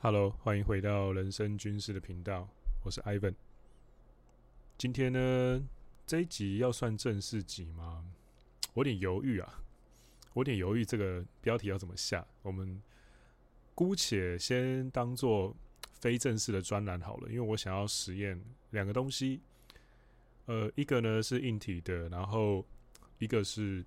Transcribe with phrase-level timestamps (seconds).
[0.00, 2.48] Hello，欢迎回到人生军事的频道，
[2.84, 3.34] 我是 Ivan。
[4.76, 5.68] 今天呢，
[6.06, 8.04] 这一集要算正式集吗？
[8.74, 9.60] 我有点犹豫啊，
[10.34, 12.24] 我有点犹豫这个标题要怎么下。
[12.42, 12.80] 我们
[13.74, 15.52] 姑且先当做
[15.94, 18.40] 非正式的专栏好了，因为我想要实验
[18.70, 19.40] 两个东西。
[20.46, 22.64] 呃，一个呢是硬体的，然后
[23.18, 23.84] 一个是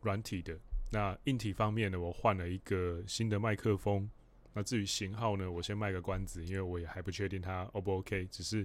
[0.00, 0.58] 软体的。
[0.90, 4.08] 那硬体方面呢，我换了一个新的麦克风。
[4.56, 8.24] 那至于型号呢，我先卖个关子，因为我也还不确定它 O 不 OK。
[8.30, 8.64] 只是，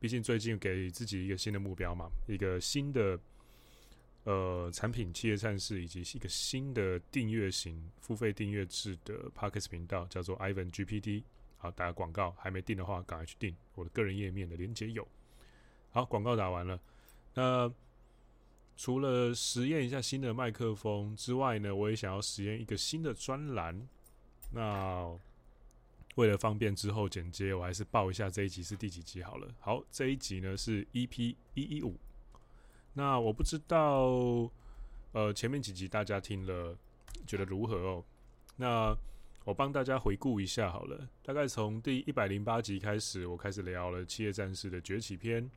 [0.00, 3.20] 毕竟最近给自己一个新的目标嘛，一个新的
[4.24, 11.24] 呃产品企业战士，以及一个新的订阅型付费订阅制的 Podcast 频道，叫做 Ivan GPT。
[11.58, 13.54] 好，打个广告，还没订的话，赶快去订。
[13.74, 15.06] 我的个人页面的连接有。
[15.90, 16.80] 好，广告打完了。
[17.34, 17.70] 那
[18.78, 23.86] 除了实验一下新的麦克风之外呢，我也想要实验一个新的专栏。
[24.50, 25.18] 那
[26.14, 29.48] 为了方便之后剪接，我还是报一下这一集是第几集好了。
[29.60, 31.94] 好，这一集呢是 EP 一一五。
[32.94, 34.50] 那我不知道，
[35.12, 36.74] 呃，前面几集大家听了
[37.26, 38.04] 觉得如何哦？
[38.56, 38.96] 那
[39.44, 41.06] 我帮大家回顾一下好了。
[41.22, 45.50] 大概从第一百零八集开始，我开始聊了《企业战士》的崛起篇。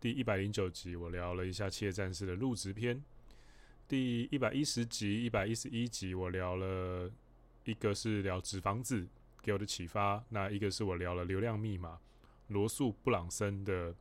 [0.00, 3.02] 第一百零九集，我聊了一下《企业战士》的入职篇。
[3.88, 7.10] 第一百一十集、一百一十一集，我聊了。
[7.64, 9.06] 一个是聊纸房子
[9.42, 11.98] 给我的启发，那一个是我聊了流量密码，
[12.48, 13.94] 罗素布朗森的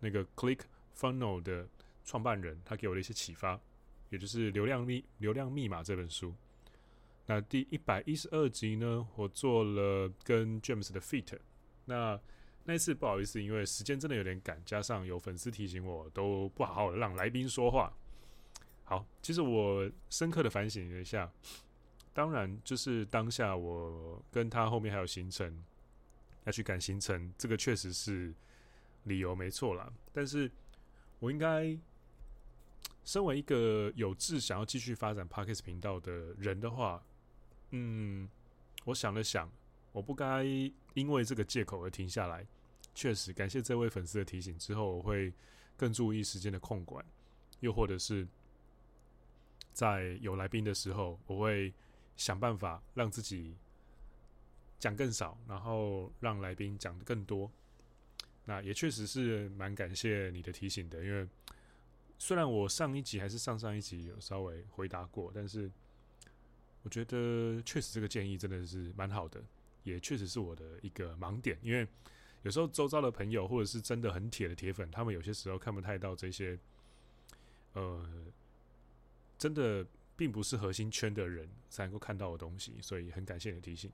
[0.00, 0.60] 那个 Click
[0.96, 1.68] Funnel 的
[2.04, 3.60] 创办人，他给我的一些启发，
[4.10, 6.34] 也就是流量密流量密码这本书。
[7.26, 11.38] 那第一百一十二集呢，我做了跟 James 的 Feat。
[11.84, 12.18] 那
[12.64, 17.92] 那一次不好意思，因为时间真的有点赶，加上有粉丝提醒我，都不好好的让来宾说话。
[18.84, 21.30] 好，其实我深刻的反省了一下。
[22.18, 25.62] 当然，就是当下我跟他后面还有行程
[26.46, 28.34] 要去赶行程，这个确实是
[29.04, 29.92] 理由没错啦。
[30.12, 30.50] 但是
[31.20, 31.78] 我应该
[33.04, 37.00] 身为一个有志想要继续发展 Podcast 频道的人的话，
[37.70, 38.28] 嗯，
[38.84, 39.48] 我想了想，
[39.92, 40.42] 我不该
[40.94, 42.44] 因为这个借口而停下来。
[42.96, 45.32] 确实，感谢这位粉丝的提醒，之后我会
[45.76, 47.04] 更注意时间的控管，
[47.60, 48.26] 又或者是
[49.72, 51.72] 在有来宾的时候，我会。
[52.18, 53.56] 想办法让自己
[54.78, 57.50] 讲更少，然后让来宾讲的更多。
[58.44, 61.26] 那也确实是蛮感谢你的提醒的，因为
[62.18, 65.70] 虽然我上一集还是上上一集有稍微回答过，但是
[66.82, 69.40] 我觉得确实这个建议真的是蛮好的，
[69.84, 71.56] 也确实是我的一个盲点。
[71.62, 71.86] 因为
[72.42, 76.58] 有时候周遭的朋友或者是真的很铁的铁粉，他们有些时候看不太到这些，
[77.74, 78.04] 呃，
[79.38, 79.86] 真的。
[80.18, 83.88] 并不是核心圈的人才能够看到的东西，所以很感谢你的提醒。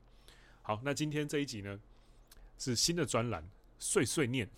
[0.62, 1.78] 好，那今天这一集呢，
[2.58, 3.46] 是新的专栏
[3.78, 4.48] 碎碎念。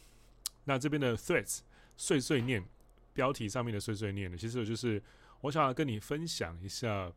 [0.64, 1.58] 那这边的 threads
[1.96, 2.64] 碎碎念
[3.12, 5.02] 标题上面的碎碎念呢，其实就是
[5.40, 7.12] 我想要跟你分享一下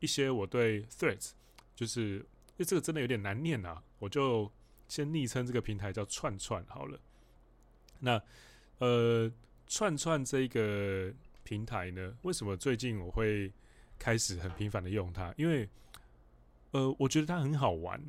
[0.00, 1.32] 一些我对 threads，
[1.74, 4.50] 就是因为这个真的有点难念啊，我就
[4.88, 6.98] 先昵称这个平台叫串串好了。
[7.98, 8.22] 那
[8.78, 9.30] 呃，
[9.66, 11.12] 串串这个
[11.44, 13.52] 平台呢，为什么最近我会
[13.98, 15.68] 开始很频繁的用它，因为，
[16.72, 18.02] 呃，我觉得它很好玩，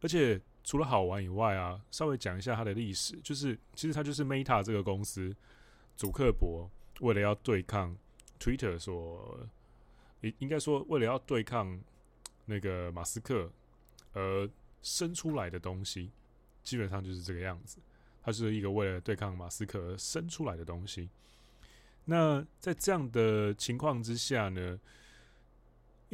[0.00, 5.34] 而且除了好玩以外啊，稍微讲一下它的历史，就是其实它就是 Meta 这个公司，
[5.96, 6.70] 祖克伯
[7.00, 7.96] 为了要对抗
[8.38, 9.48] Twitter 所，
[10.20, 11.80] 应应该说为了要对抗
[12.44, 13.50] 那个马斯克
[14.12, 14.48] 而
[14.82, 16.10] 生出来的东西，
[16.62, 17.78] 基本上就是这个样子，
[18.22, 21.08] 它是一个为了对抗马斯克而生出来的东西。
[22.06, 24.78] 那在这样的情况之下呢，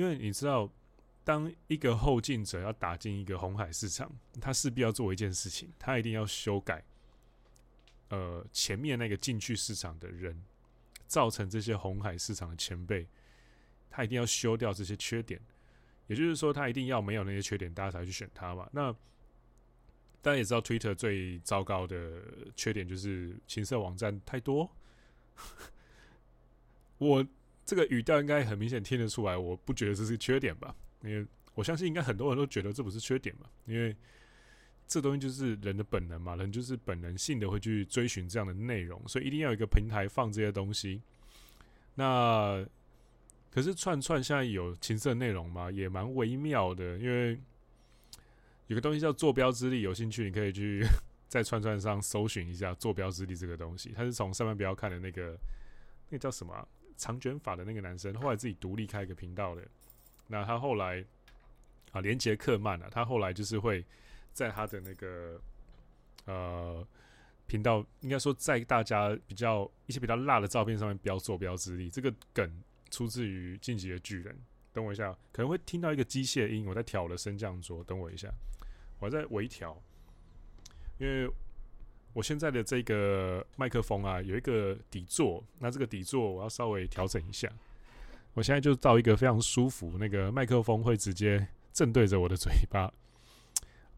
[0.01, 0.67] 因为你知道，
[1.23, 6.83] 当一个后进者要打进一个红海市场，他势必要做一件事情，他一定要修改，
[8.09, 10.43] 呃，前面那个进去市场的人，
[11.07, 13.07] 造成这些红海市场的前辈，
[13.91, 15.39] 他一定要修掉这些缺点。
[16.07, 18.67] 也就是说，他一定要没有那些缺点，大家才去选他嘛。
[18.73, 18.91] 那
[20.23, 22.23] 大家也知道，Twitter 最糟糕的
[22.57, 24.75] 缺点就是情色网站太多。
[26.97, 27.27] 我。
[27.71, 30.75] 这个语调应该很明显听得出来，我不觉得这是缺点吧？
[31.05, 31.25] 因为
[31.55, 33.49] 我相信应该很多人都觉得这不是缺点吧？
[33.65, 33.95] 因为
[34.89, 41.01] 这东西就是人的本能嘛，人就是本能性的会去追寻这样的内容，所以一定要有一个平台放这些东西。
[41.95, 42.67] 那
[43.53, 45.71] 可是串串现在有情色内容吗？
[45.71, 47.39] 也蛮微妙的，因为
[48.67, 50.85] 有个东西叫坐标之力，有兴趣你可以去
[51.29, 53.93] 在串串上搜寻一下坐标之力这个东西。
[53.95, 55.39] 它是从上面不要看的那个，
[56.09, 56.67] 那个叫什么？
[57.01, 59.67] 长卷发的那个男生，后来自己独立开一个频道的。
[60.27, 61.03] 那他后来
[61.93, 63.83] 啊，连杰克曼啊，他后来就是会
[64.35, 65.41] 在他的那个
[66.27, 66.87] 呃
[67.47, 71.89] 频道，应该说在大家比较一些比较辣的照片上面标坐标之力。
[71.89, 74.35] 这个梗出自于《进击的巨人》。
[74.73, 77.83] 等我一下，可能会听到一个机械音，我在调我的升降桌。
[77.83, 78.33] 等我一下，
[79.01, 79.77] 我在微调，
[80.99, 81.29] 因为
[82.13, 87.49] 我现在的这个麦克风啊，有一个底座，那这个底座我要稍微调整一下。
[88.35, 92.93] 我现在就到一个非常舒服，那个麦克风会直接正对着我的嘴巴。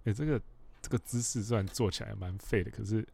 [0.04, 0.40] 诶、欸，这个
[0.80, 3.06] 这个姿势虽然做起来蛮废的，可是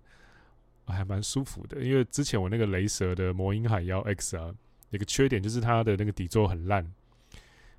[0.86, 1.82] 还蛮舒服的。
[1.82, 4.54] 因为之前我那个雷蛇的魔音海妖 X 啊，
[4.90, 6.88] 有个缺点就是它的那个底座很烂。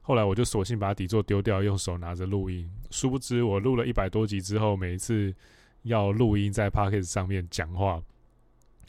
[0.02, 2.70] 后来我就索性把底座丢掉，用手拿着录音。
[2.92, 5.34] 殊不知我录了一百多集之后，每一次
[5.84, 8.02] 要录音在 Podcast 上面讲话，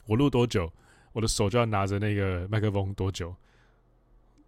[0.06, 0.72] 我录多久，
[1.12, 3.34] 我的手就要拿着那个麦克风多久。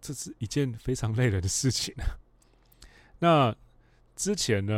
[0.01, 2.19] 这是一件非常累人的事情啊。
[3.19, 3.55] 那
[4.15, 4.73] 之前呢？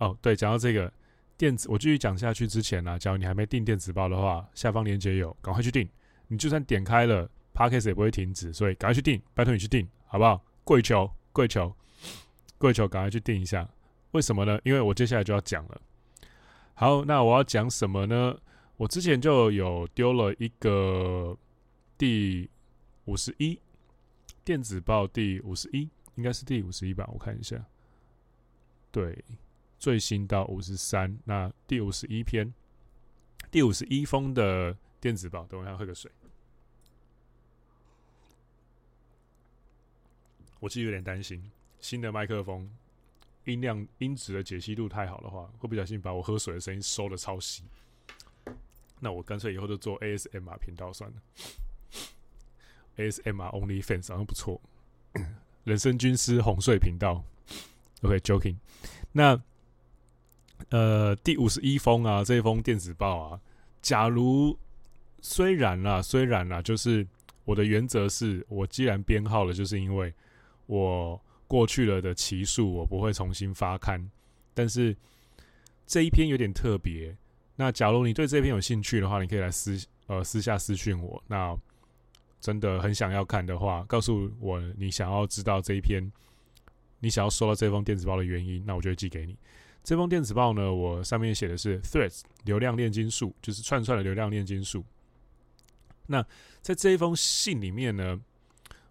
[0.00, 0.90] 哦，对，讲到这个
[1.36, 5.88] 电子，我继续讲下去之前呢，假如你还没订电子报的话，下方链接有，赶快去订。
[6.28, 10.42] 你就算点开了，Podcast 也不会停止，所以赶快去订，拜托你去订，好不好？
[10.64, 11.74] 跪求，跪求，
[12.56, 13.68] 跪求，赶快去订一下。
[14.12, 14.58] 为什么呢？
[14.64, 15.80] 因为我接下来就要讲了。
[16.80, 18.40] 好，那我要讲什么呢？
[18.78, 21.36] 我之前就有丢了一个
[21.98, 22.48] 第
[23.04, 23.60] 五十一。
[24.42, 27.06] 电子报第五十一，应该是第五十一吧？
[27.12, 27.62] 我看一下，
[28.90, 29.22] 对，
[29.78, 32.50] 最新到五十三，那第五十一篇，
[33.50, 35.44] 第五十一封的电子报。
[35.48, 36.10] 等我一下，喝个水。
[40.60, 42.74] 我其实有点担心，新的麦克风
[43.44, 47.62] 音量音质的解析度太好的话，会不小心把我喝水的声音收的超细。
[48.98, 51.16] 那我干脆以后就做 ASMR 频道算了。
[52.96, 54.60] ASMR Only Fans 好像不错，
[55.64, 57.24] 人生军师哄睡频道
[58.02, 58.56] ，OK，Joking。
[59.12, 59.40] 那
[60.68, 63.40] 呃，第五十一封啊，这一封电子报啊，
[63.80, 64.58] 假如
[65.22, 67.06] 虽然啦，虽然啦，就是
[67.46, 70.12] 我的原则是，我既然编号了，就是因为
[70.66, 71.18] 我
[71.50, 74.08] 过去了的奇数，我不会重新发刊。
[74.54, 74.96] 但是
[75.84, 77.16] 这一篇有点特别，
[77.56, 81.20] 那假如你对这篇有兴趣的话，你可以来私呃私下私讯我。
[81.26, 81.58] 那
[82.38, 86.00] 真的很想要看的话，告诉我你想要知道这一篇，
[87.00, 89.36] 你想要收到这封电子报的原因，那我就会寄给你。
[89.82, 94.84] 这封电子报呢，我上面写的是 Threads 流量炼金术，就是串串的流量炼金术。
[96.06, 96.24] 那
[96.60, 98.20] 在这一封信里面呢，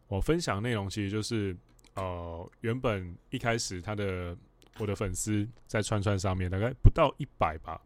[0.08, 1.56] 我分享内容其实就是，
[2.00, 4.36] 呃，原本一开始他的
[4.78, 7.82] 我的粉丝在串串上面大概不到一百吧，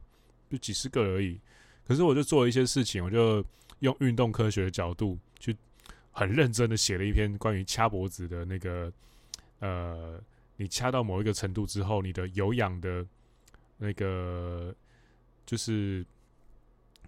[0.49, 1.39] 就几十个而已。
[1.85, 3.43] 可是我就做了一些事情，我就
[3.79, 5.17] 用运动科学的角度。
[5.39, 5.55] 去
[6.11, 8.93] 很认真的写了一篇关于掐脖子的那个，
[9.59, 10.21] 呃，
[10.55, 13.05] 你掐到某一个程度之后，你的有氧的，
[13.77, 14.73] 那个
[15.45, 16.05] 就是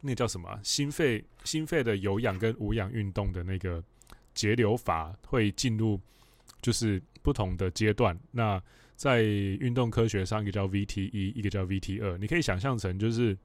[0.01, 0.59] 那叫什么？
[0.63, 3.81] 心肺心肺的有氧跟无氧运动的那个
[4.33, 5.97] 节流法会进入
[6.65, 8.17] 就是不同的阶段。
[8.31, 8.59] 那
[8.95, 13.37] 在运动科学上，一个叫 VT 一，一个叫 VT 二，你可以想象成就是。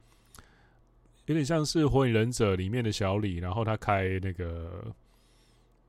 [1.27, 4.93] 有点像是《火影忍者》里面的小李，然后他开那个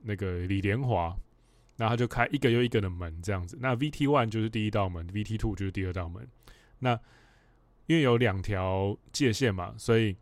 [0.03, 1.15] 那个李连华，
[1.77, 3.57] 那他就开一个又一个的门这样子。
[3.59, 6.27] 那 VT One 就是第一道门，VT Two 就是第二道门。
[6.77, 6.99] 那
[7.87, 10.15] 因为有两条界限嘛，所以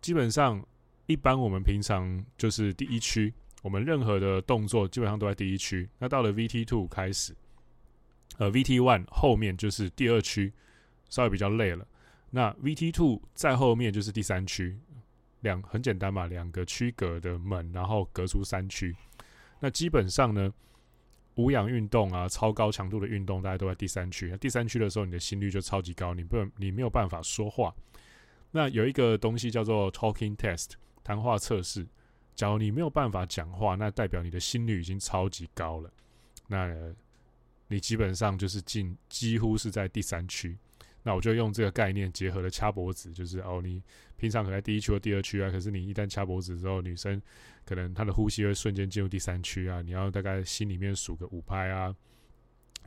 [0.00, 0.64] 基本上
[1.06, 3.34] 一般我们平常就是第一区，
[3.64, 5.88] 我们任何的动作基本上都在第一区。
[5.98, 7.34] 那到了 VT Two 开始，
[8.36, 10.52] 呃，VT One 后面就是第二区，
[11.08, 11.88] 稍微比较累了。
[12.28, 14.76] 那 VT Two 在后面就是第三区，
[15.40, 18.94] 两很简单嘛，两个区隔的门，然后隔出三区。
[19.60, 20.52] 那基本上呢，
[21.36, 24.28] 无氧运动啊，超高强度的运动，大家都在第三区。
[24.30, 27.74] 那第三区的时候，你的心率就超级高，你不，你没有办法说话。
[28.50, 31.86] 那有一个东西叫做 Talking Test，谈话测试。
[32.34, 35.90] 假如你没有办法讲话，那代表你的心率已经超级高了。
[36.46, 36.74] 那
[37.68, 40.56] 你基本上就是进，几乎是在第三区。
[41.06, 43.82] 那我就用这个概念结合了掐脖子，就是哦，你
[44.16, 47.20] 平常可能在第一区或第二区啊，可是你一旦掐脖子之后，女生
[47.66, 51.94] 可能她的呼吸会瞬间进入第三区啊，你要大概心里面数个五拍啊，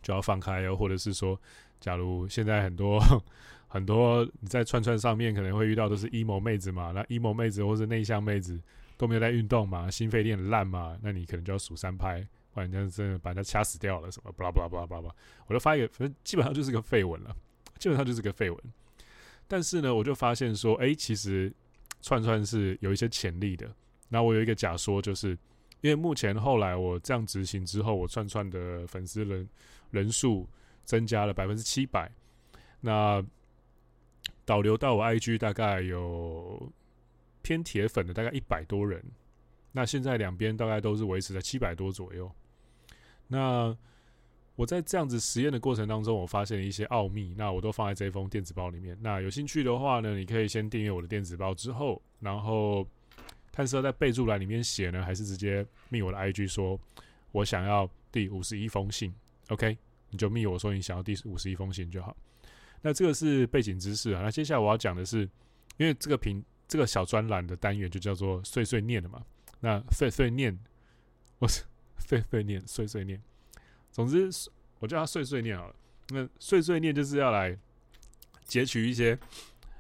[0.01, 1.39] 就要放开哦，或者是说，
[1.79, 2.99] 假如现在很多
[3.69, 8.59] 很多你在串串上面可能会遇到都是 emo 妹子嘛，那 emo 妹子或是内向妹子
[8.97, 15.15] 都没有在运动嘛，心肺练烂嘛，那你可能就要数三拍，不然人家真的把人家掐死掉了什么，巴拉巴拉巴拉巴拉，
[15.47, 17.35] 我就发一个，反正基本上就是个废文了。
[17.79, 18.59] 基本上就是个废文，
[19.47, 21.53] 但是呢，我就发现说，哎，其实
[22.01, 23.71] 串串是有一些潜力的。
[24.09, 25.37] 那我有一个假说，就是
[25.81, 29.47] 因为目前后来我这样执行之后，我串串的粉丝人
[29.91, 30.49] 人数
[30.85, 32.11] 增加了百分之七百。
[32.81, 33.23] 那
[34.43, 36.73] 导流到我 IG 大概有
[37.47, 39.01] 偏铁粉的大概一百多人。
[39.71, 42.29] 那现在两边大概都是维持在七百多左右。
[43.25, 43.73] 那
[44.57, 48.97] 我在这样子实验的过程当中，我发现了一些奥秘，那我都放在这封电子报里面。
[48.99, 52.85] 那有兴趣的话呢，你可以先订阅我的电子报，之后，然后
[53.53, 56.77] 看是要在备注栏里面写呢，还是直接密我的 IG 说，
[57.31, 59.13] 我想要第五十一封信
[59.47, 59.77] ，OK，
[60.09, 62.13] 你就密我说你想要第五十一封信就好。
[62.81, 64.21] 那这个是背景知识啊。
[64.21, 65.21] 那接下来我要讲的是，
[65.77, 69.23] 因为这个评这个小专栏的单元就叫做碎碎念的嘛。
[69.59, 70.57] 那碎碎念，
[71.39, 71.63] 我是
[71.97, 73.21] 碎碎念，碎碎念。
[73.91, 74.29] 总之，
[74.79, 75.75] 我叫他碎碎念好了。
[76.09, 77.57] 那碎碎念就是要来
[78.45, 79.17] 截取一些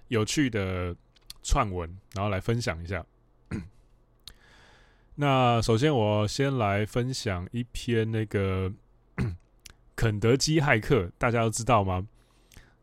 [0.07, 0.95] 有趣的
[1.43, 3.05] 串文，然后来分享一下。
[5.15, 8.71] 那首先，我先来分享一篇那个
[9.95, 12.07] 肯德基骇客，大家都知道吗？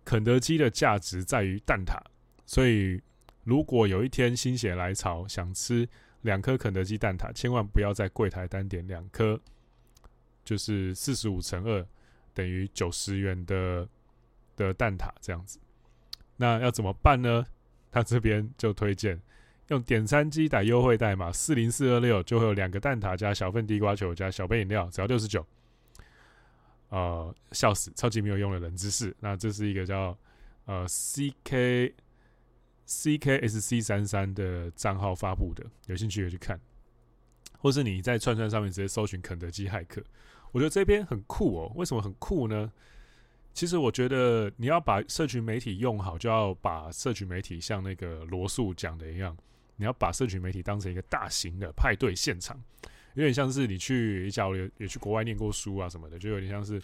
[0.05, 1.99] 肯德基的价值在于蛋挞，
[2.47, 3.01] 所以
[3.45, 5.89] 如果有一天心血来潮想吃
[6.23, 9.39] 两颗肯德基蛋挞，千万不要在柜台单点两颗，
[10.45, 11.87] 就是四十五乘二
[12.33, 13.89] 等于九十元的
[14.57, 15.59] 的蛋挞这样子。
[16.37, 17.45] 那要怎么办呢？
[17.93, 19.21] 他这边就推荐
[19.69, 25.47] 用点餐机打优惠代码四零四二六，就会有两个蛋挞加小份地瓜球加小杯饮料，只要六十九。
[26.89, 29.15] 呃，笑死，超级没有用的冷知识。
[29.21, 30.17] 那这是一个叫
[30.65, 31.95] 呃 C K
[32.87, 36.61] C K S C 三三的账号发布的，有兴趣可以去看，
[37.59, 40.03] 或是你在串串上面直接搜寻肯德基骇客。
[40.53, 41.73] 我觉得这边很酷哦。
[41.75, 42.71] 为什么很酷呢？
[43.53, 49.37] 其实我觉得你要把社群媒体用好，就要把社群媒体像那个罗素讲的一样，
[49.77, 52.61] 你要把社群媒体当成一个大型的派对现场。
[53.15, 56.83] 有点像是你去，假如也去国外念过书啊什么的，就有点像是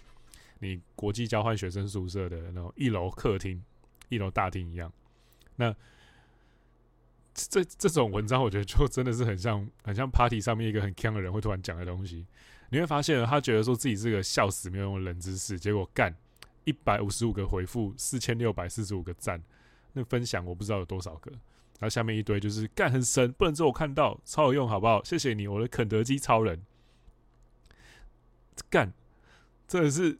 [0.61, 3.61] 你国际交换学生宿舍的那种一楼客厅、
[4.09, 4.92] 一楼大厅一样。
[5.61, 5.75] 那
[7.35, 12.26] 这这种文章，我觉得就真的是很像，很像 party 上面一个很锵的人会突然讲的东西。
[12.71, 16.14] 你会发现，他觉得说自己是个笑死没有用的冷知识，结果干
[16.64, 19.43] 一百五十五个回复，四千六百四十五个赞，
[19.93, 21.31] 那分享我不知道有多少个。
[21.31, 25.05] 然后下面一堆就是干很神，不能只有我看到，超有用，好不好？
[25.05, 26.62] 谢谢你，我的肯德基超人。
[28.69, 28.93] 干，
[29.67, 30.19] 真的是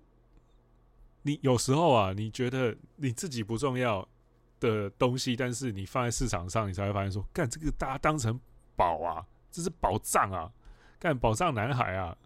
[1.23, 4.09] 你有时候啊，你觉得你自己不重要
[4.61, 8.39] 的东西，但是你放在市场上，你才会发现说，干这个大家当成
[8.77, 10.53] 宝啊，这是宝藏啊，
[11.01, 12.17] 干宝藏男孩啊。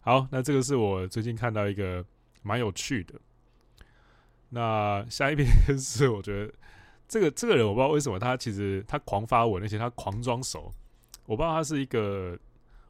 [0.00, 2.04] 好，那这个是我最近看到一个
[2.42, 3.14] 蛮有趣的。
[4.48, 5.46] 那下一篇
[5.78, 6.52] 是我觉得。
[7.06, 10.72] 这个这个人我不知道为什么他其实他狂发文，而且他狂装熟。
[11.26, 12.36] 我不知道他是一个，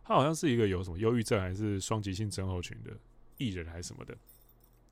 [0.04, 2.92] 他好像是一个有什么忧郁症还是双极性症候群的
[3.38, 4.16] 艺人还是什么的。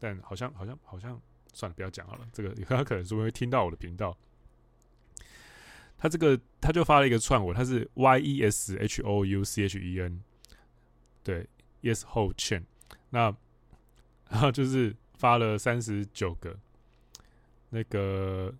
[0.00, 1.18] 但好像好像好像
[1.52, 2.28] 算了，不要讲好了。
[2.32, 4.16] 这个他可能是会听到我的频道。
[5.98, 10.22] 他这个他就发了一个串文，他是 Y E S H O U C H E N，
[11.22, 11.46] 对
[11.82, 12.64] Yes Whole Chain。
[13.10, 13.34] 那
[14.28, 16.58] 然后就是发了三十九个
[17.70, 18.54] 那个。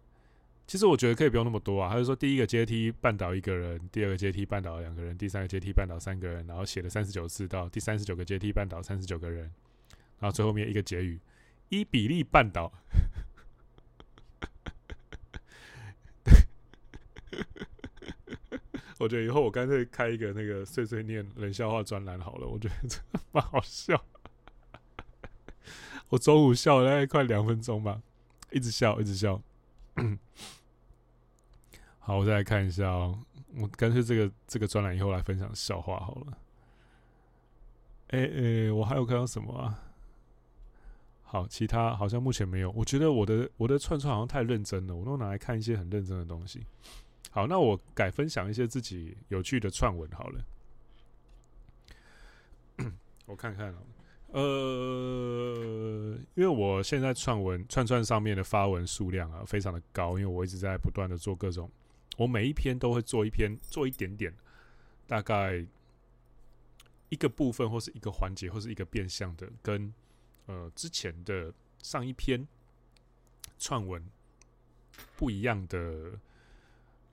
[0.65, 1.91] 其实我觉得可以不用那么多啊。
[1.91, 9.53] 他就说，第一个阶梯绊倒一个人，第二个阶梯绊倒两个人，第三个阶梯绊倒三个人，然后写了三十九次到第三十九个阶梯绊倒三十九个人，
[10.19, 11.21] 然后最后面一个结语：
[11.73, 12.71] 伊比例绊倒。
[18.99, 22.99] 我觉得以后我干脆开一个那个碎碎念冷笑话专栏好了，我觉得这
[23.33, 24.05] 蛮好笑。
[26.11, 28.03] 我中午笑了大概快两分钟吧，
[28.51, 29.43] 一直笑，一直笑。
[32.01, 33.19] 好，我再来看一下哦。
[33.57, 36.39] 我干脆这个这个专栏以后来分享笑话好了。
[38.09, 39.92] 哎、欸、哎、我还有看到什么啊？
[41.33, 42.71] 好，其他好像目前没有。
[42.73, 46.61] 我觉得我的我的串串好像太认真了，我都拿来看一些很认真的东西。
[47.31, 50.45] 好，那我改分享一些自己有趣的串文好了。
[53.25, 53.79] 我看看啊，
[54.33, 61.71] 呃，因为我现在串文串串上面的发文数量啊非常的高，因为我一直在不断的做各种。
[62.19, 64.31] 我每一篇都会做一篇，做一点点，
[65.07, 65.65] 大概
[67.09, 69.91] 一个部分或是一个环节或是一个变相的，跟
[70.47, 72.47] 呃之前的上一篇
[73.59, 74.05] 串文
[75.17, 76.19] 不一样的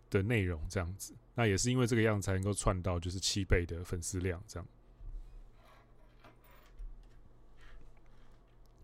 [0.10, 1.14] 的内容，这样子。
[1.36, 4.68] 那也是因为这个样子才能够串到就是七倍的粉丝量，这样。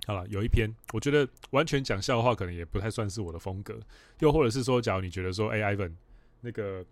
[0.08, 3.80] 好了，有一篇我觉得完全讲笑话可能也不太算是我的风格，
[4.20, 5.94] 又或者是说，假如你觉得说，哎、欸、，Ivan。
[6.42, 6.86] 那个，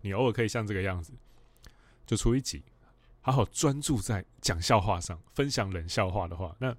[0.00, 1.12] 你偶尔可以像这个样子，
[2.04, 2.64] 就出一集，
[3.24, 6.76] 好好专注在讲笑话上，分享冷笑话的话，那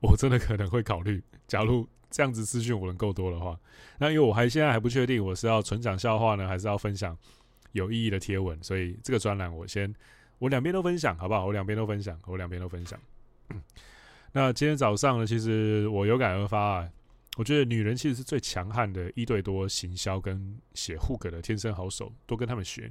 [0.00, 3.60] 我真的可能会考虑，假如这样子资讯我能够多的话，
[3.98, 7.14] 那因为我还现在还不确定我是要纯讲笑话呢，还是要分享
[7.72, 9.94] 有意义的贴文，所以这个专栏我先
[10.38, 11.44] 我两边都分享，好不好？
[11.44, 12.98] 我两边都分享，我两边都分享。
[14.32, 16.90] 那今天早上呢，其实我有感而发啊，
[17.36, 22.90] 我觉得女人其实是最强悍的一对多行销跟写 hook 的天生好手，多跟他们学。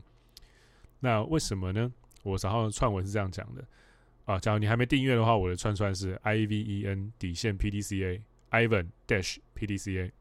[1.01, 1.91] 那为什么呢？
[2.24, 3.65] 我早上的串文是这样讲的
[4.25, 10.12] 啊，假如你还没订阅的话，我的串串是 I V E N 底线 P D C A Ivan Dash P D C A。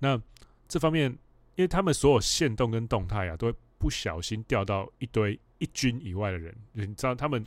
[0.00, 0.20] 那
[0.66, 1.10] 这方面，
[1.54, 6.52] 因为他们所有线动跟动态啊，都会不小心掉到一堆一军以外的人。
[6.72, 7.46] 你知道他们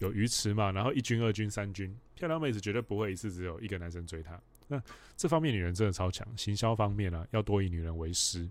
[0.00, 0.72] 有鱼池嘛？
[0.72, 4.38] 然后一军、二军、三军，漂亮妹子绝对不会一次只有一个男生追她。
[4.66, 4.82] 那
[5.16, 8.50] 这方面女人真的超强，行销方面啊，要多以女人为师。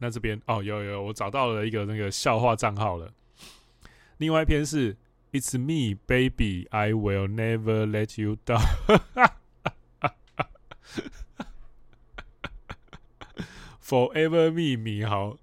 [0.00, 3.12] 那这边哦，有有，我找到了一个那个笑话账号了。
[4.16, 4.96] 另外一篇是
[5.30, 8.60] "It's me, baby, I will never let you down."
[13.82, 15.36] Forever me, 米豪，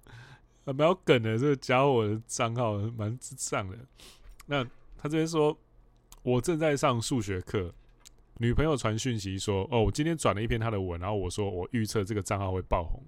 [0.64, 1.38] 蛮有梗的。
[1.38, 3.78] 这个加我的账号蛮智障的。
[4.46, 4.64] 那
[4.96, 5.56] 他这边说，
[6.22, 7.72] 我正在上数学课，
[8.38, 13.00] 女朋友传讯息说，哦，我今天转了一篇他的文，然后我说我预测这个账号会爆红。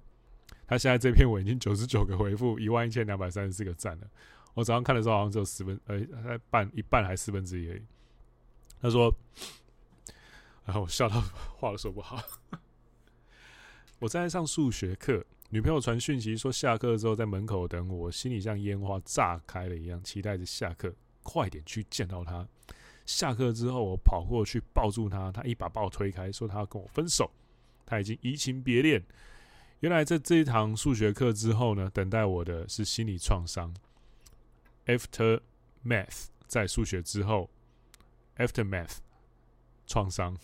[0.70, 4.06] 他现在这篇文已经九十九个回复，一万一千两百三十四个赞了。
[4.54, 7.82] 我早上看的时候好像只有十分，呃，还半一半还四分之一而已。
[8.80, 9.12] 他说，
[10.64, 11.20] 然后我笑到
[11.58, 12.22] 话都说不好。
[13.98, 22.46] 我正在上数学课，女朋友传讯息说下课之后在门口等我，心里像烟花炸开了一样，期待着下课快点去见到她。
[23.04, 27.28] 下课之后，我跑过去抱住她，她一把把我推开，说她要跟我分手，
[27.84, 29.02] 她已经移情别恋。
[29.80, 33.74] 原来在这一堂数学课之后呢，等待我的是心理创伤。
[34.84, 35.40] After
[35.84, 37.48] math，在数学之后
[38.36, 38.98] ，After math，
[39.86, 40.36] 创伤，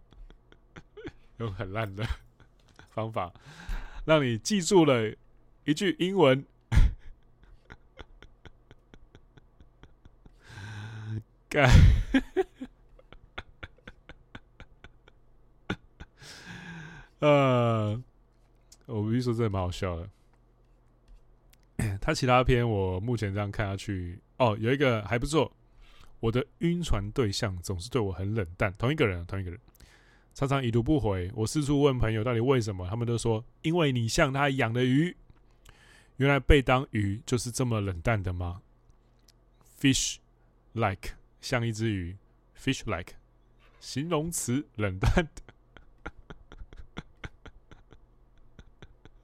[1.36, 2.08] 用很烂的
[2.88, 3.34] 方法
[4.06, 5.14] 让你记住了
[5.64, 6.46] 一句英文。
[11.50, 11.68] 干，
[17.20, 18.02] 呃。
[18.86, 20.08] 我必须说，真的蛮好笑的。
[22.00, 25.50] 他其他篇我目前这样看下去，哦，有一个还不错。
[26.20, 29.58] 我的晕船对象总是对我很冷淡，同一个人，同一个人，
[30.34, 31.28] 常常已读不回。
[31.34, 35.16] 我四处问朋友到底为什么，他们都说因为你像他养的鱼。
[36.18, 38.62] 原来被当鱼就是这么冷淡的吗
[39.80, 40.18] ？Fish
[40.74, 42.16] like 像一只鱼
[42.56, 43.14] ，Fish like
[43.80, 45.45] 形容词冷淡的。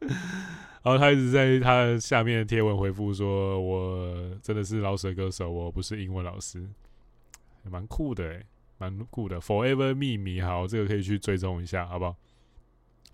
[0.83, 6.67] 然后他一直在他下面贴文回复说：“我真的是饶舌歌手，我不是英文老师，
[7.63, 8.43] 蛮酷的，
[8.79, 9.41] 蛮酷的。
[9.41, 12.17] Forever 秘密好，这个可以去追踪一下，好不好？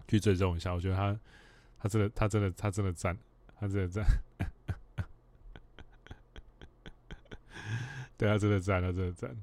[0.09, 1.21] 去追踪一下，我觉得他
[1.79, 3.19] 他真的他真的他真的赞，
[3.61, 4.07] 他真的赞，
[8.17, 9.37] 对他真的赞，他真的赞。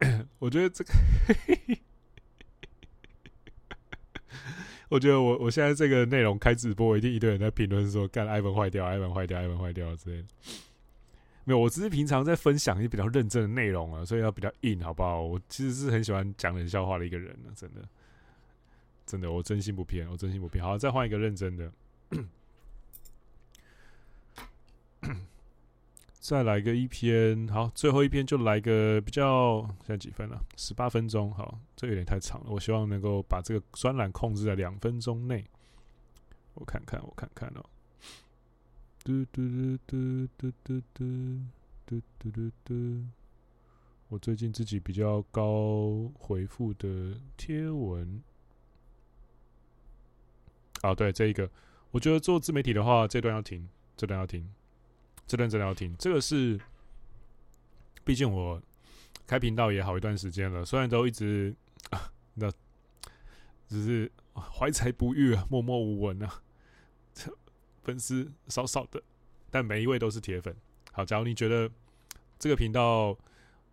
[0.38, 0.92] 我觉得这个。”
[4.88, 10.28] 我觉得我我现在这个内容开直播，一定一堆人在评论说干，iPhone 坏掉，，iPhone 坏掉，，iPhone 坏掉之类的。
[11.44, 15.22] 没有，我只是平常在分享一些比较认真的内容啊，所以要比较硬，好不好？
[15.22, 17.80] 我其实是很喜欢讲冷笑话的一个人呢，真的，
[19.06, 20.62] 真的，我真心不骗，我真心不骗。
[20.62, 21.72] 好，再换一个认真的。
[26.20, 30.44] 再来个一篇，好，最后一篇就来个比较，现在几分了？
[30.56, 32.50] 十八分钟，好，这有点太长了。
[32.50, 35.44] 我希望能够把这个专栏控制在两分钟内。
[36.54, 37.64] 我看看，我看看哦。
[39.04, 39.40] 嘟嘟
[39.86, 41.40] 嘟嘟嘟嘟嘟
[41.86, 43.04] 嘟嘟嘟嘟。
[44.08, 48.22] 我最近自己比较高回复的贴文。
[50.82, 51.48] 啊，对，这一个，
[51.92, 54.46] 我觉得做自媒体的话，这段要停，这段要停。
[55.28, 56.58] 这段真的要听，这个是，
[58.02, 58.60] 毕竟我
[59.26, 61.54] 开频道也好一段时间了，虽然都一直
[61.92, 62.50] 啊，那
[63.68, 66.42] 只是怀才不遇啊，默默无闻啊，
[67.84, 69.02] 粉丝少少的，
[69.50, 70.56] 但每一位都是铁粉。
[70.92, 71.70] 好，假如你觉得
[72.38, 73.14] 这个频道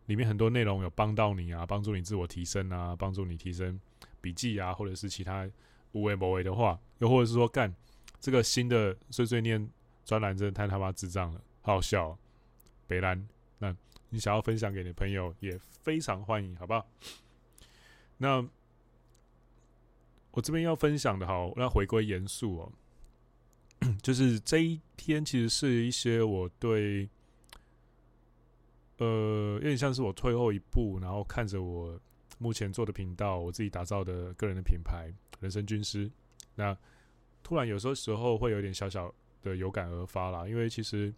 [0.07, 3.79] 里面很多内容有帮到你啊，帮助你自我提升啊，帮助你提升
[4.19, 5.49] 笔记啊，或者是其他
[5.93, 7.73] 无为某为的话，又或者是说干
[8.19, 9.69] 这个新的碎碎念。
[10.05, 12.17] 专栏真的太他妈智障了，好笑哦。
[12.87, 13.75] 北兰，那
[14.09, 16.87] 你想要分享给你朋友也非常欢迎，好不好？
[18.17, 18.47] 那
[20.31, 22.71] 我这边要分享的，好，我要回归严肃哦。
[24.01, 27.09] 就是这一天其实是一些我对，
[28.97, 31.99] 呃，有点像是我退后一步，然后看着我
[32.37, 36.09] 目前做的频道，我自己打造的个人的品牌——人生军师。
[36.53, 36.77] 那
[37.43, 39.13] 突然有时候时候会有点小小
[39.45, 41.13] 的有感而发啦，因为其实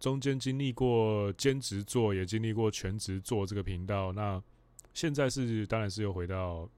[0.00, 4.12] 中间经历过兼职做，也经历过全职做这个频道。
[4.12, 4.42] 那
[4.92, 6.68] 现在是当然是又回到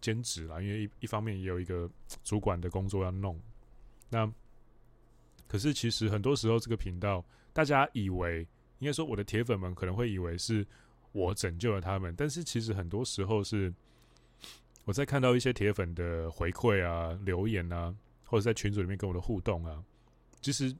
[0.00, 1.88] 兼职啦，因为一一方面也有一个
[2.24, 3.38] 主管的工作要弄。
[4.08, 4.32] 那
[5.46, 8.46] 可是其实很多时候这个频道，大家以为
[8.78, 10.66] 应该说我的铁粉们可能会以为是
[11.12, 13.72] 我拯救了他们，但是其实很多时候是
[14.84, 17.94] 我在看到一些铁粉的回馈啊、留言啊，
[18.28, 19.82] 或者在群组里面跟我的互动啊，
[20.42, 20.74] 其实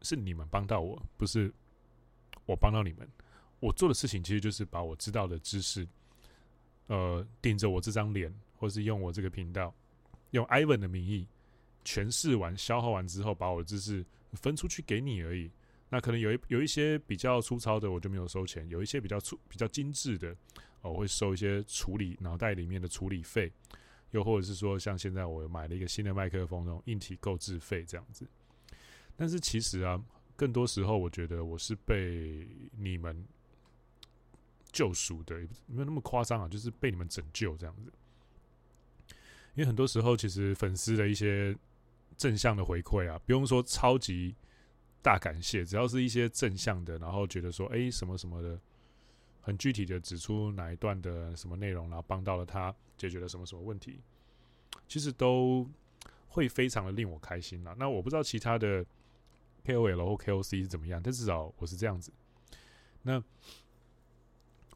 [0.00, 1.52] 是你们帮到我，不是
[2.46, 3.06] 我帮到你们。
[3.60, 5.86] 我做的事情其实就是把我知道的知识，
[6.86, 9.74] 呃，顶着我这张脸，或是用我这个频道，
[10.30, 11.28] 用 Ivan 的名义。
[11.84, 15.50] 诠释完、消耗完之后，把我的知识分出去给你而已。
[15.88, 20.36] 那可能有一有一些比较粗糙的，我就没有收钱；有一些比较粗、比较精致的，
[20.82, 23.50] 我会收一些处理脑袋里面的处理费，
[24.10, 28.26] 又或者是说，像现在我买了一个新的麦克风，那种硬体购置费这样子。
[29.16, 30.02] 但是其实啊，
[30.36, 33.26] 更多时候我觉得我是被你们
[34.70, 37.92] 救赎的，没有那么夸张啊，就是被你们拯救这样子。
[39.54, 41.56] 因为很多时候，其实粉丝的一些
[42.16, 44.36] 正向的回馈啊，不用说超级
[45.02, 48.60] 大感谢，只要是一些正向的，然后觉得说，哎、什么什么的，
[49.48, 53.98] 很具体的指出哪一段的什么内容，然后帮到了他，解决了什么什么问题，
[54.86, 55.66] 其实都
[56.26, 57.74] 会非常的令我开心啦。
[57.78, 58.84] 那我不知道其他的
[59.64, 62.12] KOL 或 KOC 是怎么样，但至少我是这样子。
[63.00, 63.14] 那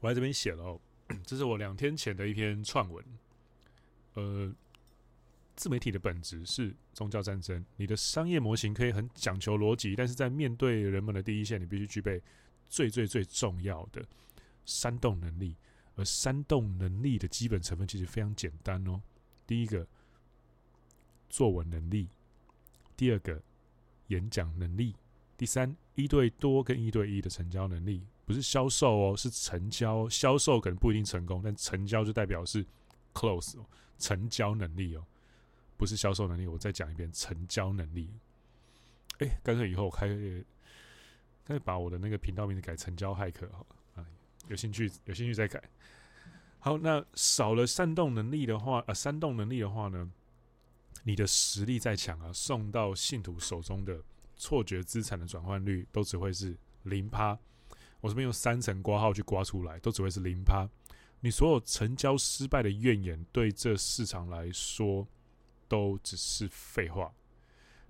[0.00, 0.80] 我在这边写了，
[1.26, 3.04] 这是我两天前的一篇串文，
[4.14, 4.54] 呃。
[5.54, 7.62] 自媒体的本质是宗教战争。
[7.76, 12.20] 你的商业模型可以很讲求逻辑，但是在面对人们的第一线，你必须具备
[12.70, 14.02] 最最最重要的
[14.64, 15.56] 煽动能力。
[15.94, 18.98] 而煽动能力的基本成分其实非常简单哦。
[19.46, 19.86] 第一个，
[21.28, 22.06] 作文能力；
[22.96, 23.42] 第二个，
[24.06, 24.94] 演讲能力；
[25.36, 30.08] 第三，一对多跟一对一的成交能力，不是销售哦，是成交。
[30.08, 32.64] 销售可能不一定成功，但成交就代表是
[33.12, 33.66] close 哦，
[33.98, 35.04] 成交能力哦。
[35.76, 38.08] 不是销售能力，我再讲一遍，成交能力。
[39.18, 40.08] 哎、干脆以后开，
[41.44, 43.76] 再把我的那个频道名字改成交骇客好了，
[44.48, 45.62] 有兴趣有兴趣再改。
[46.58, 50.10] 好，那少了煽动能力的话，呃，煽动能力的话呢，
[51.04, 54.02] 你的实力再强啊，送到信徒手中的
[54.36, 57.38] 错觉资产的转换率都只会是零趴。
[58.00, 60.68] 我这边用三层括号去刮出来，都只会是零趴。
[61.20, 65.06] 你所有成交失败的怨言，对这市场来说。
[65.68, 67.10] 都只是废话。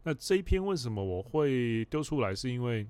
[0.05, 2.33] 那这一篇为什么我会丢出来？
[2.33, 2.87] 是因为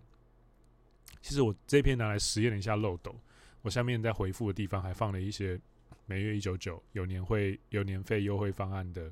[1.23, 3.19] 其实我这篇拿来实验了一下漏斗。
[3.63, 5.59] 我下面在回复的地方还放了一些
[6.07, 9.11] 每月一九九有年会有年费优惠方案的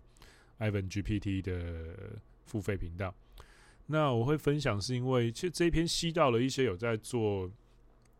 [0.58, 3.14] Ivan GPT 的付费频道。
[3.86, 7.50] 那我会分享是因为其实这一篇吸到了一些有在做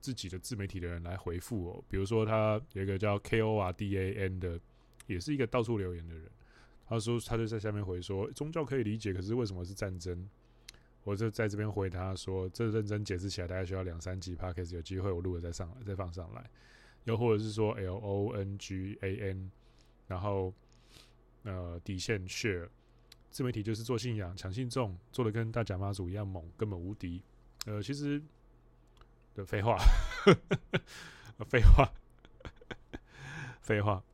[0.01, 1.85] 自己的自媒体的人来回复哦。
[1.89, 4.59] 比如说他有一个叫 KORDAN 的，
[5.07, 6.25] 也是一个到处留言的人。
[6.89, 10.29] 他说：“他就在下面回说，宗教可以理解，可是为什么是战争？”
[11.03, 16.49] 我就在这边回他说：“这认真解释起来，大概需要两三集 Podcast，有机会我录了再上来，再放上来。
[17.05, 19.51] 又或者是说 L O N G A N，
[20.07, 20.53] 然后
[21.45, 22.69] 呃底线 Share，
[23.31, 27.23] 自媒体就是做信仰，抢信众，做的跟大甲妈祖一样猛，根本无敌。
[27.67, 28.23] 呃，其实
[29.35, 29.79] 的 废话，
[31.49, 31.93] 废话，
[33.61, 34.05] 废话。”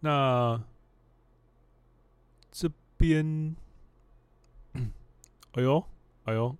[0.00, 0.62] 那
[2.50, 3.56] 这边，
[5.52, 5.84] 哎呦，
[6.24, 6.56] 哎呦，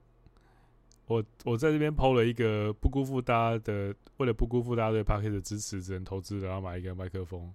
[1.07, 7.52] 我我在这边抛了一个不辜负大家的，为了不辜负大家对 Podcast 的支持，只能投资，然后买一个麦克风。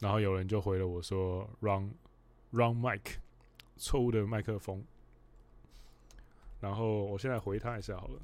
[0.00, 1.90] 然后有人就回了我说，wrong
[2.52, 3.00] wrong mic，
[3.76, 4.84] 错误的麦克风。
[6.60, 8.20] 然后我现在回他一下好了。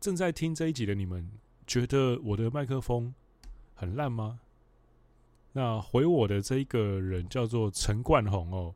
[0.00, 1.30] 正在听这一集的你们，
[1.66, 3.14] 觉得我的麦克风
[3.74, 4.40] 很烂吗？
[5.52, 8.74] 那回我的这一个人叫做陈冠宏哦，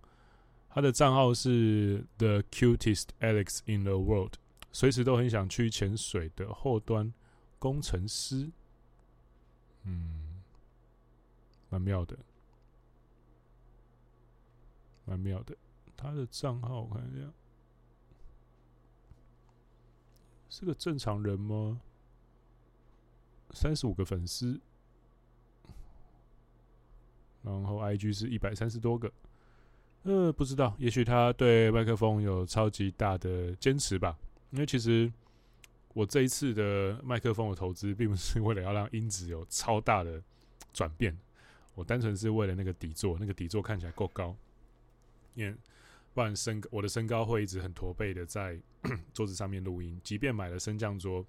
[0.72, 4.34] 他的账号是 The Cutest Alex in the World，
[4.72, 7.12] 随时都很想去潜水的后端
[7.58, 8.52] 工程师，
[9.82, 10.40] 嗯，
[11.68, 12.16] 蛮妙的，
[15.04, 15.56] 蛮妙的。
[15.96, 17.32] 他的账号我看一下，
[20.48, 21.80] 是个正常人吗？
[23.50, 24.60] 三十五个粉丝。
[27.42, 29.12] 然后 IG 是一百三十多个。
[30.04, 34.18] 呃，不知道，也许他对麦克风有超级大的坚持吧。
[34.50, 35.12] 因为其实
[35.92, 40.22] 我这一次的麦克风的投资，并不是为了要让音质有超大的
[40.72, 41.14] 转变，
[41.74, 44.34] 我单纯是为了那个底座，那个底座看起来够高，
[45.34, 45.54] 因为
[46.14, 48.58] 不然身我的身高会一直很驼背的在
[49.12, 50.00] 桌子上面录音。
[50.02, 51.22] 即便买了升降桌，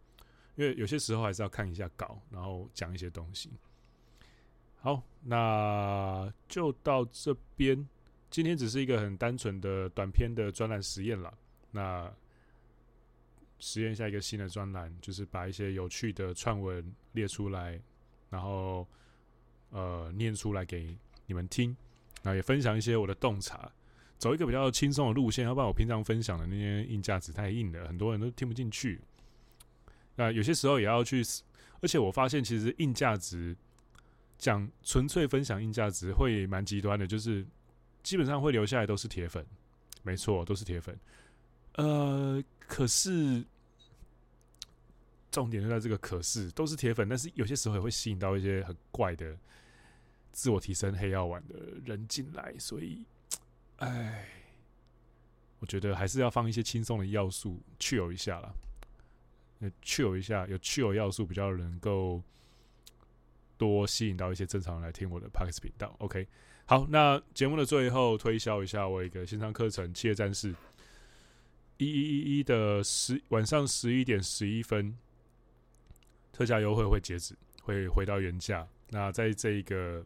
[0.55, 3.51] 因为有些时候还是要看一下稿，然后讲一些东西。
[4.79, 7.86] 好，那就到这边。
[8.31, 11.37] 今天只是一个很单纯的短篇的专栏实验了。
[11.69, 12.09] 那
[13.59, 17.77] 实验下一个新的专栏，就是把一些有趣的串文列出来，
[18.29, 18.87] 然后
[19.69, 21.75] 呃念出来给你们听。
[22.23, 23.69] 然后也分享一些我的洞察，
[24.17, 25.43] 走一个比较轻松的路线。
[25.43, 29.01] 要不然我平常分享的那些硬价值太硬了，很多人都听不进去。
[30.15, 31.21] 那有些时候也要去，
[31.81, 33.57] 而且我发现其实硬价值
[34.37, 37.45] 讲纯粹分享硬价值会蛮极端的，就是。
[38.03, 39.45] 基本上会留下来都是铁粉，
[40.03, 40.97] 没错，都是铁粉。
[41.75, 43.45] 呃，可是
[45.31, 49.37] 重点就在这个“可是”，都是铁粉，但是有些时候也会吸引到一些很怪的
[50.31, 53.05] 自我提升黑药丸的人进来，所以，
[53.77, 54.27] 哎，
[55.59, 58.53] 我觉得还是要放一些轻松的要素，去有一下啦。
[59.81, 62.21] 去有一下，有去有要素比较能够
[63.57, 65.95] 多吸引到一些正常人来听我的 Podcast 频道。
[65.99, 66.27] OK。
[66.71, 70.53] 好，那节目的最后推销一下我一个线上课程《企业战士》，
[71.75, 74.97] 一一一一的十晚上十一点十一分，
[76.31, 78.65] 特价优惠会截止，会回到原价。
[78.89, 80.01] 那在这一个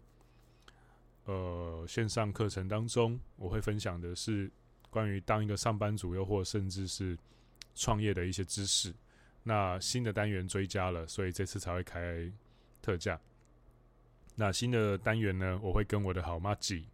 [1.26, 4.52] 呃线上课程当中，我会分享的是
[4.90, 7.16] 关于当一个上班族，又或甚至是
[7.76, 8.92] 创业的一些知识。
[9.44, 12.28] 那新的单元追加了，所以这次才会开
[12.82, 13.22] 特价。
[14.36, 16.86] 那新的单元呢，我会跟我的好妈吉，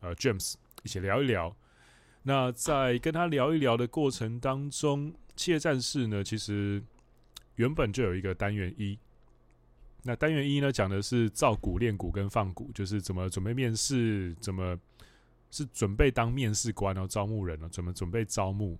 [0.00, 1.54] 呃，James 一起聊一聊。
[2.22, 6.82] 那在跟他聊一聊的过程当中，企业战士呢，其实
[7.56, 8.98] 原本就有一个单元一。
[10.02, 14.78] 那单元一呢，讲的是造股、练股跟放股，就是怎么准备面试，怎么
[15.50, 18.78] 是准备当面试官，然后招募人了，怎么准备招募。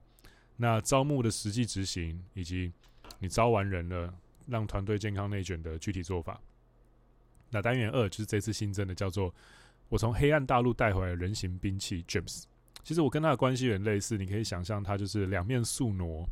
[0.56, 2.72] 那招募的实际执行，以及
[3.18, 4.14] 你招完人了，
[4.46, 6.40] 让团队健康内卷的具体做法。
[7.50, 9.34] 那单元二就是这次新增的，叫做
[9.88, 12.44] 我从黑暗大陆带回来的人形兵器 James。
[12.84, 16.26] 其实我跟他的关系很类似，你可以想象他就是两面宿儺，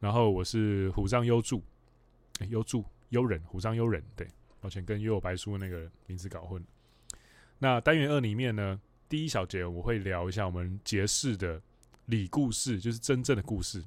[0.00, 1.62] 然后我是虎杖悠助，
[2.48, 4.02] 悠助悠仁，虎杖悠仁。
[4.14, 4.26] 对，
[4.60, 6.64] 抱歉，跟幽游白书那个名字搞混。
[7.58, 11.60] 那单元二里面呢，第一小节我会聊一下我们杰士的
[12.06, 13.82] 里故事，就是真正的故事。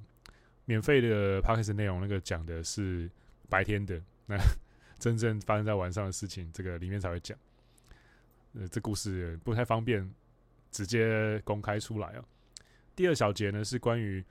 [0.65, 3.09] 免费的 Podcast 内容，那个讲的是
[3.49, 4.37] 白天的那。
[4.99, 7.37] 真正发生在晚上的事情，这个里面才会讲。
[8.53, 10.13] 呃，这故事不太方便
[10.71, 12.25] 直接公开出来哦。
[12.95, 14.23] 第二小节呢是关于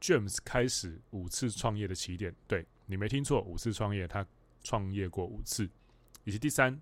[0.00, 2.34] James 开始五次创业的起点。
[2.48, 4.26] 对，你没听错，五次创业，他
[4.62, 5.68] 创业过五次。
[6.24, 6.80] 以及第三，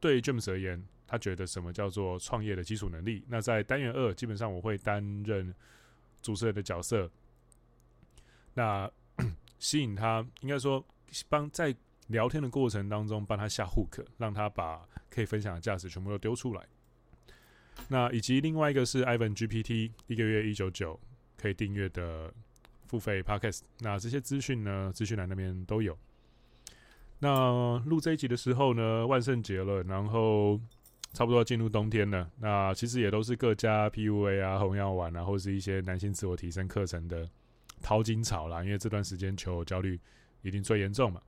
[0.00, 3.24] 对 James 而言，他觉得什么叫做创业的基础能力？
[3.28, 5.54] 那在单元二，基本上我会担任
[6.22, 7.08] 主持人的角色。
[8.54, 8.90] 那
[9.58, 10.84] 吸引他，应该说
[11.28, 11.76] 帮在。
[12.08, 16.66] 聊天的过程当中，帮他下 hook，让他把可以分享的价值全部都丢出来。
[17.88, 20.98] 那以及另外一个是 Ivan GPT，一个月一九九
[21.36, 22.32] 可以订阅的
[22.86, 23.60] 付费 podcast。
[23.78, 25.96] 那这些资讯呢，资讯栏那边都有。
[27.20, 30.60] 那录这一集的时候呢，万圣节了，然后
[31.12, 32.30] 差不多进入冬天了。
[32.38, 37.28] 那其实也都是各家 PUA 啊、红药丸啊，或是一些男性自我提升课程的
[37.82, 38.64] 淘金潮啦。
[38.64, 39.98] 因为这段时间求偶焦虑
[40.42, 41.20] 一定最严重嘛。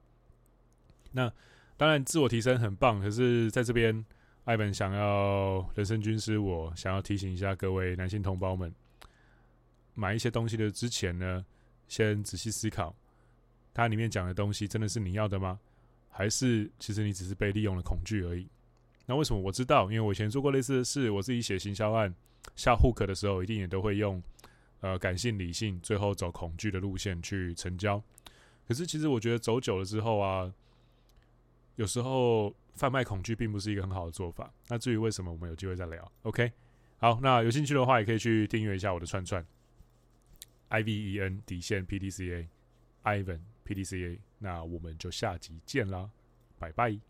[1.13, 1.33] 那
[1.77, 4.05] 当然，自我提升很棒，可是在这边，
[4.45, 8.71] 艾本想要人生军师，我想要提醒一下各位男性同胞们，
[9.95, 11.45] 买一些东西的之前呢，
[11.89, 12.95] 先仔细思考，
[13.73, 15.59] 它里面讲的东西真的是你要的吗？
[16.11, 18.47] 还是其实你只是被利用了恐惧而已？
[19.07, 19.85] 那为什么我知道？
[19.85, 22.15] 因为我以前做过类似的事，我自己写行销案
[22.57, 24.23] 下 hook 的时候，一定也都会用
[24.81, 28.03] 呃感性理性，最后走恐惧的路线去成交。
[28.69, 30.53] 可是其实我觉得走久了之后啊。
[31.77, 34.53] 有时候贩卖恐惧并不是一个很好的做法。
[34.69, 36.13] 那至于为什么，我们有机会再聊。
[36.23, 36.53] OK，
[36.99, 39.45] 好，那有兴趣的话，也可以去订阅一下我的串串
[40.69, 42.49] ，I V E N 底线 P D C
[43.05, 44.21] A，Ivan P D C A。
[44.39, 46.11] 那我们就下集见啦，
[46.59, 47.10] 拜拜。